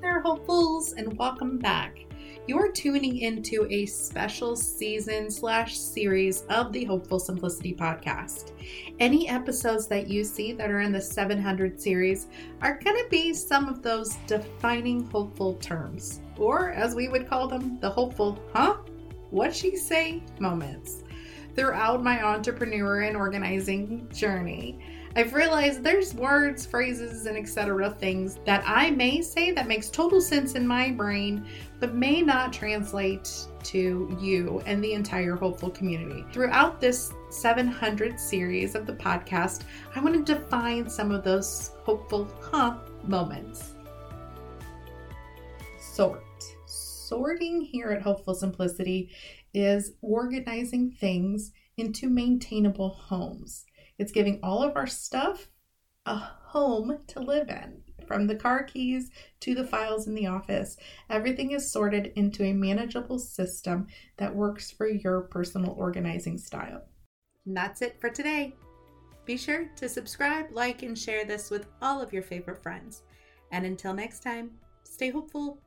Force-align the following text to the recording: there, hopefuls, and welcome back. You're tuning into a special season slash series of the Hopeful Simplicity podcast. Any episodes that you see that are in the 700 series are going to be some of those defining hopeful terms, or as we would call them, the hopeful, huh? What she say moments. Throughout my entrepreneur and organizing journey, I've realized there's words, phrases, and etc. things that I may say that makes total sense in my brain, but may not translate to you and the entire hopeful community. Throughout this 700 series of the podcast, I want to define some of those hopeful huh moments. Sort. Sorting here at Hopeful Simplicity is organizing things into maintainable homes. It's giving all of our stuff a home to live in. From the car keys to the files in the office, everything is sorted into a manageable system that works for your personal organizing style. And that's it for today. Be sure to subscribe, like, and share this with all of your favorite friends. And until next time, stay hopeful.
there, 0.00 0.20
hopefuls, 0.20 0.92
and 0.92 1.18
welcome 1.18 1.58
back. 1.58 2.04
You're 2.46 2.70
tuning 2.70 3.18
into 3.18 3.66
a 3.68 3.84
special 3.86 4.54
season 4.54 5.30
slash 5.30 5.76
series 5.76 6.42
of 6.42 6.72
the 6.72 6.84
Hopeful 6.84 7.18
Simplicity 7.18 7.74
podcast. 7.74 8.52
Any 9.00 9.28
episodes 9.28 9.88
that 9.88 10.08
you 10.08 10.22
see 10.22 10.52
that 10.52 10.70
are 10.70 10.80
in 10.80 10.92
the 10.92 11.00
700 11.00 11.80
series 11.80 12.28
are 12.62 12.78
going 12.78 12.96
to 12.96 13.08
be 13.10 13.34
some 13.34 13.68
of 13.68 13.82
those 13.82 14.16
defining 14.28 15.04
hopeful 15.10 15.54
terms, 15.54 16.20
or 16.38 16.70
as 16.70 16.94
we 16.94 17.08
would 17.08 17.28
call 17.28 17.48
them, 17.48 17.78
the 17.80 17.90
hopeful, 17.90 18.38
huh? 18.54 18.76
What 19.30 19.54
she 19.54 19.76
say 19.76 20.22
moments. 20.38 21.02
Throughout 21.54 22.02
my 22.02 22.24
entrepreneur 22.24 23.00
and 23.02 23.16
organizing 23.16 24.08
journey, 24.12 24.78
I've 25.16 25.34
realized 25.34 25.82
there's 25.82 26.14
words, 26.14 26.64
phrases, 26.64 27.26
and 27.26 27.36
etc. 27.36 27.90
things 27.90 28.38
that 28.44 28.62
I 28.64 28.90
may 28.90 29.20
say 29.20 29.50
that 29.50 29.66
makes 29.66 29.90
total 29.90 30.20
sense 30.20 30.54
in 30.54 30.66
my 30.66 30.92
brain, 30.92 31.44
but 31.80 31.94
may 31.94 32.22
not 32.22 32.52
translate 32.52 33.28
to 33.64 34.16
you 34.20 34.62
and 34.66 34.82
the 34.84 34.92
entire 34.92 35.34
hopeful 35.34 35.70
community. 35.70 36.24
Throughout 36.32 36.80
this 36.80 37.12
700 37.30 38.20
series 38.20 38.76
of 38.76 38.86
the 38.86 38.92
podcast, 38.92 39.62
I 39.96 40.00
want 40.00 40.24
to 40.24 40.34
define 40.34 40.88
some 40.88 41.10
of 41.10 41.24
those 41.24 41.72
hopeful 41.82 42.28
huh 42.40 42.76
moments. 43.02 43.72
Sort. 45.80 46.27
Sorting 47.08 47.62
here 47.62 47.88
at 47.88 48.02
Hopeful 48.02 48.34
Simplicity 48.34 49.10
is 49.54 49.92
organizing 50.02 50.90
things 50.90 51.52
into 51.78 52.10
maintainable 52.10 52.90
homes. 52.90 53.64
It's 53.98 54.12
giving 54.12 54.38
all 54.42 54.62
of 54.62 54.76
our 54.76 54.86
stuff 54.86 55.48
a 56.04 56.16
home 56.16 56.98
to 57.06 57.20
live 57.20 57.48
in. 57.48 57.80
From 58.06 58.26
the 58.26 58.34
car 58.34 58.62
keys 58.62 59.10
to 59.40 59.54
the 59.54 59.66
files 59.66 60.06
in 60.06 60.14
the 60.14 60.26
office, 60.26 60.76
everything 61.08 61.52
is 61.52 61.72
sorted 61.72 62.12
into 62.14 62.44
a 62.44 62.52
manageable 62.52 63.18
system 63.18 63.86
that 64.18 64.36
works 64.36 64.70
for 64.70 64.86
your 64.86 65.22
personal 65.22 65.74
organizing 65.78 66.36
style. 66.36 66.82
And 67.46 67.56
that's 67.56 67.80
it 67.80 67.98
for 67.98 68.10
today. 68.10 68.54
Be 69.24 69.38
sure 69.38 69.70
to 69.76 69.88
subscribe, 69.88 70.48
like, 70.52 70.82
and 70.82 70.98
share 70.98 71.24
this 71.24 71.48
with 71.48 71.68
all 71.80 72.02
of 72.02 72.12
your 72.12 72.22
favorite 72.22 72.62
friends. 72.62 73.02
And 73.50 73.64
until 73.64 73.94
next 73.94 74.22
time, 74.22 74.50
stay 74.84 75.08
hopeful. 75.08 75.58